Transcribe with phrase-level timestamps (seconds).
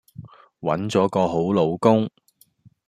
[0.61, 2.09] 搵咗個好老公